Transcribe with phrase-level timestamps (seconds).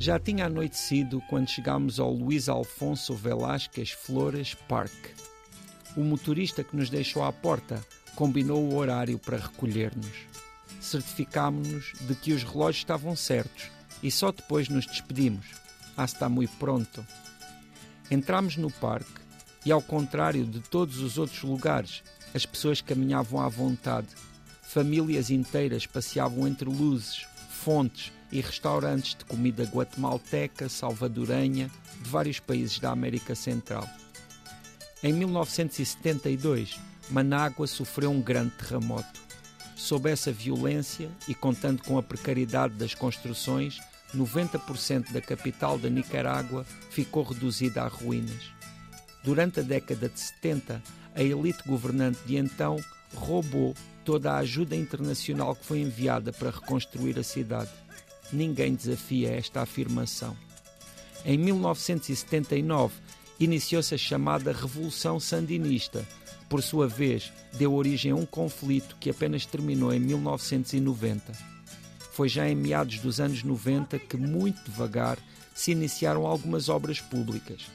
[0.00, 4.92] Já tinha anoitecido quando chegámos ao Luís Alfonso Velásquez Flores Park.
[5.96, 7.84] O motorista que nos deixou à porta
[8.14, 10.12] combinou o horário para recolher-nos.
[10.80, 15.46] Certificámos-nos de que os relógios estavam certos e só depois nos despedimos.
[15.96, 17.04] Ah, está muito pronto.
[18.08, 19.20] Entramos no parque
[19.66, 24.06] e, ao contrário de todos os outros lugares, as pessoas caminhavam à vontade.
[24.62, 31.70] Famílias inteiras passeavam entre luzes, fontes e restaurantes de comida guatemalteca, salvadorenha,
[32.02, 33.88] de vários países da América Central.
[35.02, 36.78] Em 1972,
[37.10, 39.20] Manágua sofreu um grande terremoto.
[39.76, 43.78] Sob essa violência e contando com a precariedade das construções,
[44.14, 48.52] 90% da capital da Nicarágua ficou reduzida a ruínas.
[49.22, 50.82] Durante a década de 70,
[51.14, 52.76] a elite governante de então
[53.14, 57.70] roubou toda a ajuda internacional que foi enviada para reconstruir a cidade.
[58.32, 60.36] Ninguém desafia esta afirmação.
[61.24, 62.94] Em 1979,
[63.40, 66.06] iniciou-se a chamada Revolução Sandinista.
[66.48, 71.32] Por sua vez, deu origem a um conflito que apenas terminou em 1990.
[72.12, 75.18] Foi já em meados dos anos 90 que, muito devagar,
[75.54, 77.66] se iniciaram algumas obras públicas.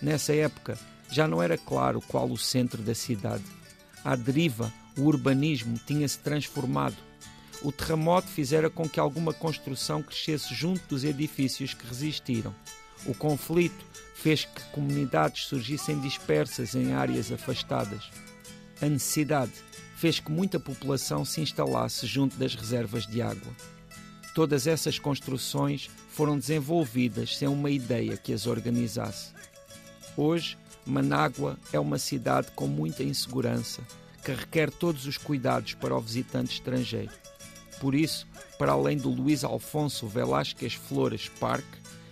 [0.00, 0.78] Nessa época,
[1.10, 3.44] já não era claro qual o centro da cidade.
[4.04, 6.96] À deriva, o urbanismo tinha-se transformado.
[7.64, 12.54] O terremoto fizera com que alguma construção crescesse junto dos edifícios que resistiram.
[13.06, 18.10] O conflito fez que comunidades surgissem dispersas em áreas afastadas.
[18.80, 19.52] A necessidade
[19.96, 23.52] fez que muita população se instalasse junto das reservas de água.
[24.34, 29.32] Todas essas construções foram desenvolvidas sem uma ideia que as organizasse.
[30.16, 33.82] Hoje, Manágua é uma cidade com muita insegurança,
[34.24, 37.12] que requer todos os cuidados para o visitante estrangeiro.
[37.82, 38.28] Por isso,
[38.60, 41.64] para além do Luís Alfonso Velásquez Flores Park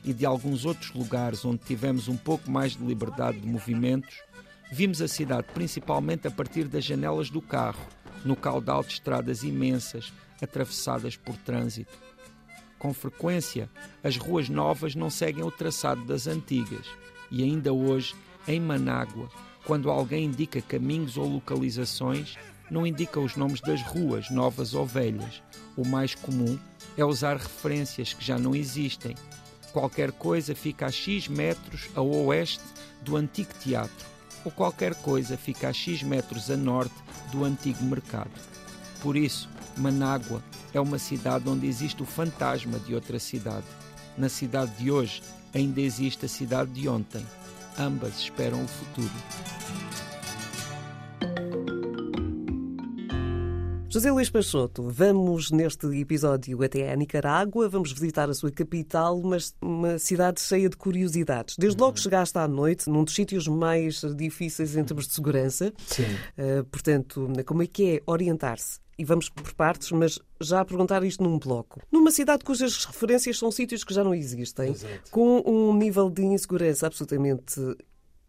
[0.04, 4.16] e de alguns outros lugares onde tivemos um pouco mais de liberdade de movimentos,
[4.72, 7.86] vimos a cidade principalmente a partir das janelas do carro,
[8.24, 11.96] no caudal de estradas imensas atravessadas por trânsito.
[12.76, 13.70] Com frequência,
[14.02, 16.86] as ruas novas não seguem o traçado das antigas
[17.30, 18.16] e ainda hoje
[18.48, 19.30] em Manágua,
[19.64, 22.36] quando alguém indica caminhos ou localizações,
[22.70, 25.42] não indica os nomes das ruas, novas ou velhas.
[25.76, 26.58] O mais comum
[26.96, 29.14] é usar referências que já não existem.
[29.72, 32.62] Qualquer coisa fica a X metros a oeste
[33.02, 34.06] do antigo teatro,
[34.44, 36.94] ou qualquer coisa fica a X metros a norte
[37.30, 38.30] do antigo mercado.
[39.00, 40.42] Por isso, Manágua
[40.74, 43.66] é uma cidade onde existe o fantasma de outra cidade.
[44.18, 45.22] Na cidade de hoje
[45.54, 47.24] ainda existe a cidade de ontem
[47.80, 49.10] ambas esperam o futuro.
[53.92, 59.52] José Luís Peixoto, vamos neste episódio até a Nicarágua, vamos visitar a sua capital, mas
[59.60, 61.56] uma cidade cheia de curiosidades.
[61.58, 62.02] Desde logo uhum.
[62.04, 65.72] chegaste à noite, num dos sítios mais difíceis em termos de segurança.
[65.88, 66.04] Sim.
[66.04, 71.02] Uh, portanto, como é que é orientar-se e vamos por partes, mas já a perguntar
[71.02, 71.80] isto num bloco.
[71.90, 75.10] Numa cidade cujas referências são sítios que já não existem, Exato.
[75.10, 77.58] com um nível de insegurança absolutamente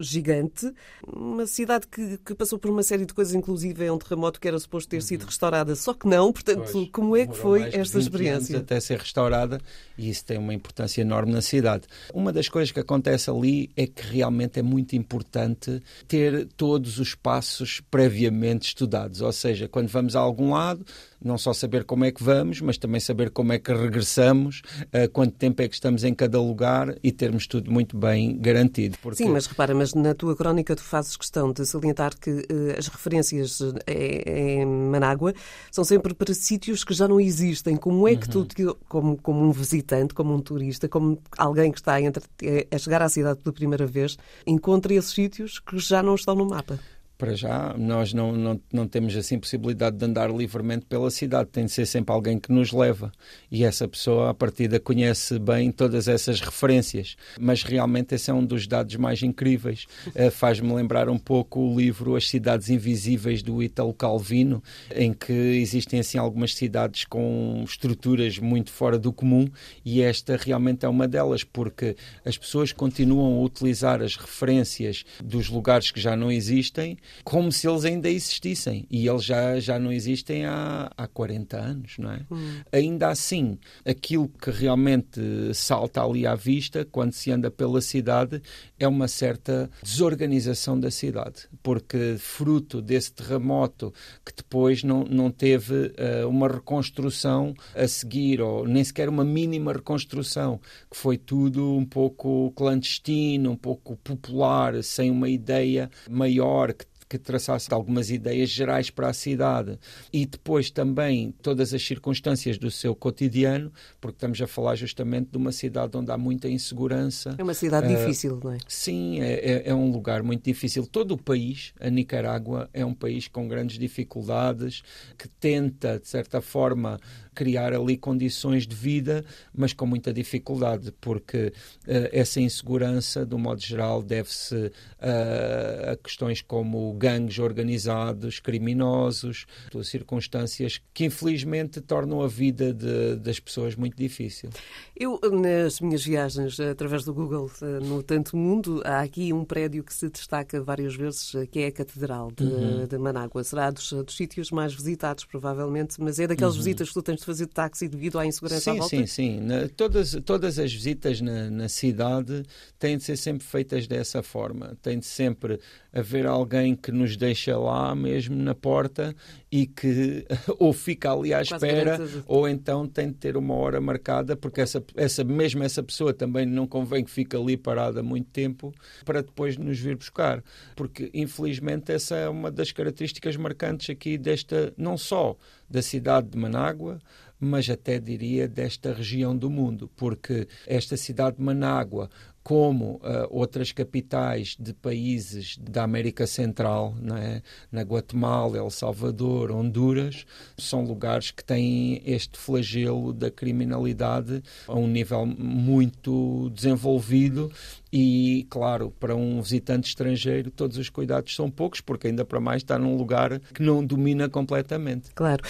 [0.02, 0.72] gigante,
[1.06, 4.48] uma cidade que, que, passou por uma série de coisas, inclusive é um terremoto que
[4.48, 5.26] era suposto ter sido uhum.
[5.26, 6.32] restaurada, só que não.
[6.32, 8.58] Portanto, pois, como é que foi esta experiência?
[8.58, 9.60] até ser restaurada
[9.96, 11.84] e isso tem uma importância enorme na cidade.
[12.12, 17.14] Uma das coisas que acontece ali é que realmente é muito importante ter todos os
[17.14, 20.84] passos previamente estudados, ou seja, quando vamos a algum lado,
[21.24, 25.08] não só saber como é que vamos, mas também saber como é que regressamos, uh,
[25.12, 28.98] quanto tempo é que estamos em cada lugar e termos tudo muito bem garantido.
[29.00, 29.22] Porque...
[29.22, 32.86] Sim, mas repara, mas na tua crónica tu fazes questão de salientar que uh, as
[32.88, 35.34] referências eh, em Manágua
[35.70, 37.76] são sempre para sítios que já não existem.
[37.76, 38.44] Como é que uhum.
[38.44, 42.24] tu, como, como um visitante, como um turista, como alguém que está a, entre,
[42.70, 44.16] a chegar à cidade pela primeira vez,
[44.46, 46.78] encontra esses sítios que já não estão no mapa?
[47.22, 51.66] Para já, nós não, não, não temos assim possibilidade de andar livremente pela cidade, tem
[51.66, 53.12] de ser sempre alguém que nos leva.
[53.48, 57.14] E essa pessoa, à partida, conhece bem todas essas referências.
[57.38, 59.86] Mas realmente esse é um dos dados mais incríveis.
[60.08, 64.60] Uh, Faz-me lembrar um pouco o livro As Cidades Invisíveis do Italo Calvino,
[64.92, 69.46] em que existem assim algumas cidades com estruturas muito fora do comum
[69.84, 71.94] e esta realmente é uma delas, porque
[72.24, 77.68] as pessoas continuam a utilizar as referências dos lugares que já não existem como se
[77.68, 78.86] eles ainda existissem.
[78.90, 82.20] E eles já, já não existem há, há 40 anos, não é?
[82.30, 82.60] Hum.
[82.72, 85.20] Ainda assim, aquilo que realmente
[85.54, 88.42] salta ali à vista quando se anda pela cidade
[88.78, 93.92] é uma certa desorganização da cidade, porque fruto desse terremoto
[94.24, 99.72] que depois não, não teve uh, uma reconstrução a seguir, ou nem sequer uma mínima
[99.72, 100.60] reconstrução,
[100.90, 107.18] que foi tudo um pouco clandestino, um pouco popular, sem uma ideia maior que que
[107.18, 109.78] traçasse algumas ideias gerais para a cidade
[110.10, 113.70] e depois também todas as circunstâncias do seu cotidiano,
[114.00, 117.34] porque estamos a falar justamente de uma cidade onde há muita insegurança.
[117.36, 118.58] É uma cidade uh, difícil, não é?
[118.66, 120.86] Sim, é, é, é, um lugar muito difícil.
[120.86, 124.82] Todo o país, a Nicarágua, é um país com grandes dificuldades,
[125.18, 126.98] que tenta, de certa forma,
[127.34, 129.24] criar ali condições de vida,
[129.54, 131.52] mas com muita dificuldade, porque
[131.86, 139.46] uh, essa insegurança, do modo geral, deve-se uh, a questões como gangues organizados, criminosos,
[139.84, 144.50] circunstâncias que infelizmente tornam a vida de, das pessoas muito difícil.
[144.96, 149.82] Eu, nas minhas viagens através do Google eh, no Tanto Mundo, há aqui um prédio
[149.82, 152.86] que se destaca várias vezes, que é a Catedral de, uhum.
[152.86, 153.42] de Manágua.
[153.44, 156.60] Será dos, dos sítios mais visitados, provavelmente, mas é daquelas uhum.
[156.60, 158.88] visitas que tu tens de fazer de táxi devido à insegurança sim, à volta?
[158.88, 159.68] Sim, sim, sim.
[159.76, 162.42] Todas, todas as visitas na, na cidade
[162.78, 164.76] têm de ser sempre feitas dessa forma.
[164.82, 165.58] Tem de sempre
[165.92, 169.14] haver alguém que nos deixa lá mesmo na porta
[169.50, 170.24] e que
[170.58, 174.82] ou fica ali à espera ou então tem de ter uma hora marcada porque essa,
[174.96, 178.72] essa mesmo essa pessoa também não convém que fique ali parada muito tempo
[179.04, 180.42] para depois nos vir buscar
[180.74, 185.36] porque infelizmente essa é uma das características marcantes aqui desta não só
[185.72, 187.00] da cidade de Manágua
[187.44, 192.08] mas até diria desta região do mundo, porque esta cidade de Manágua,
[192.42, 197.42] como uh, outras capitais de países da América Central, é?
[197.70, 204.88] na Guatemala, El Salvador, Honduras, são lugares que têm este flagelo da criminalidade a um
[204.88, 207.50] nível muito desenvolvido
[207.92, 212.62] e, claro, para um visitante estrangeiro, todos os cuidados são poucos, porque ainda para mais
[212.62, 215.10] está num lugar que não domina completamente.
[215.14, 215.42] Claro.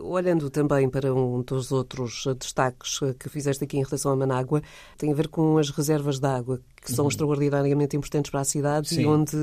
[0.00, 4.62] Olhando também para um dos outros destaques que fizeste aqui em relação a Manágua,
[4.96, 7.10] tem a ver com as reservas de água, agua que são uhum.
[7.10, 9.02] extraordinariamente importantes para a cidade Sim.
[9.02, 9.36] e onde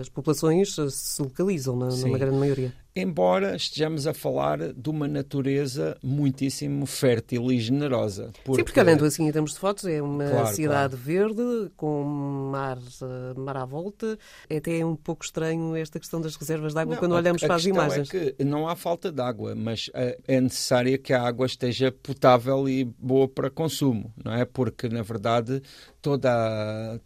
[0.00, 5.98] as populações se localizam, na, numa grande maioria embora estejamos a falar de uma natureza
[6.02, 8.32] muitíssimo fértil e generosa.
[8.42, 8.62] Porque...
[8.62, 10.96] Sim, porque olhando assim em termos de fotos, é uma claro, cidade claro.
[10.96, 12.02] verde, com
[12.50, 14.18] mar, eh, mar à volta.
[14.48, 17.46] É até um pouco estranho esta questão das reservas de água não, quando olhamos a,
[17.46, 18.14] para as imagens.
[18.14, 21.92] É que não há falta de água, mas eh, é necessário que a água esteja
[21.92, 24.46] potável e boa para consumo, não é?
[24.46, 25.60] Porque, na verdade,
[26.00, 26.30] toda,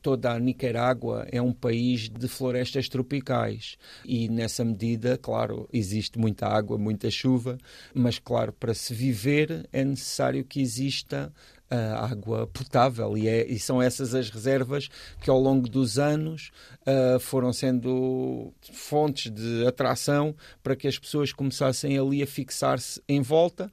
[0.03, 3.77] toda a Nicarágua é um país de florestas tropicais.
[4.05, 7.59] E, nessa medida, claro, existe muita água, muita chuva,
[7.95, 11.33] mas, claro, para se viver é necessário que exista
[11.71, 13.17] uh, água potável.
[13.17, 14.89] E, é, e, são essas as reservas
[15.23, 16.51] que ao longo dos anos
[16.83, 23.21] uh, foram sendo fontes de atração para que as pessoas começassem ali a fixar-se em
[23.23, 23.71] volta,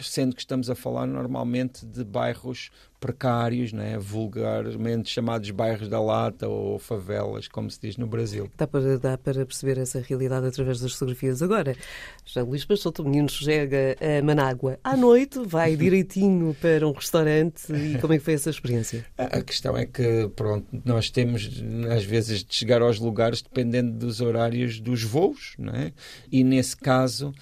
[0.00, 2.70] sendo que estamos a falar normalmente de bairros
[3.04, 3.98] precários, né?
[3.98, 8.50] vulgarmente chamados bairros da lata ou favelas, como se diz no Brasil.
[8.56, 11.42] Dá para, dá para perceber essa realidade através das fotografias.
[11.42, 11.76] Agora,
[12.24, 17.98] já Luís o menino chega a Manágua à noite, vai direitinho para um restaurante e
[17.98, 19.04] como é que foi essa experiência?
[19.18, 21.62] A questão é que, pronto, nós temos
[21.94, 25.92] às vezes de chegar aos lugares dependendo dos horários dos voos, não é?
[26.32, 27.34] E nesse caso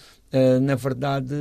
[0.61, 1.35] na verdade,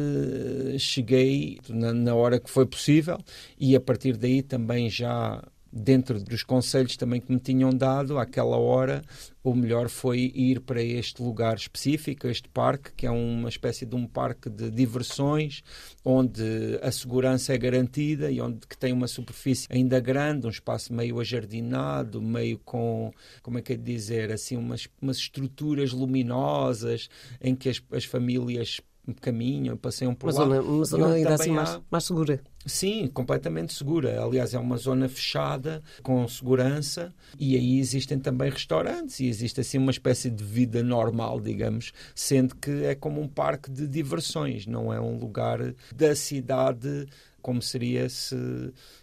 [0.78, 3.18] cheguei na, na, hora que foi possível
[3.60, 5.42] e a partir daí também já
[5.72, 9.02] dentro dos conselhos também que me tinham dado àquela hora,
[9.44, 13.96] o melhor foi ir para este lugar específico, este parque, que é uma espécie de
[13.96, 15.64] um parque de diversões,
[16.04, 20.94] onde a segurança é garantida e onde que tem uma superfície ainda grande, um espaço
[20.94, 23.12] meio ajardinado, meio com,
[23.42, 27.10] como é que é de dizer, assim, umas, umas estruturas luminosas
[27.42, 28.82] em que as, as famílias
[29.20, 30.46] caminham, passeiam por uma lá.
[30.46, 32.40] Zona, uma zona ainda assim mais, mais segura.
[32.66, 34.24] Sim, completamente segura.
[34.24, 39.78] Aliás, é uma zona fechada, com segurança, e aí existem também restaurantes e existe assim
[39.78, 44.94] uma espécie de vida normal, digamos, sendo que é como um parque de diversões, não
[44.94, 47.08] é um lugar da cidade
[47.42, 48.36] como seria se,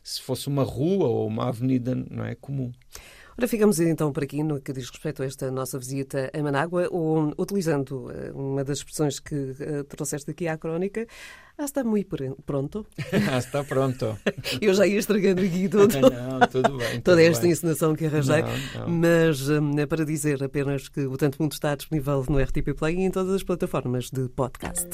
[0.03, 2.73] se fosse uma rua ou uma avenida, não é comum.
[3.39, 6.89] Ora, ficamos então por aqui no que diz respeito a esta nossa visita a Manágua,
[6.91, 11.07] ou, utilizando eh, uma das expressões que uh, trouxeste aqui à crónica,
[11.57, 12.85] ah, está muito pronto.
[13.31, 14.19] ah, está pronto.
[14.61, 16.01] Eu já ia estragando aqui tudo.
[16.01, 16.91] não, tudo bem.
[16.95, 17.53] Tudo Toda esta bem.
[17.53, 18.43] encenação que arranjei.
[18.43, 18.89] Não, não.
[18.89, 22.97] Mas um, é para dizer apenas que o Tanto Mundo está disponível no RTP Play
[22.97, 24.89] e em todas as plataformas de podcast.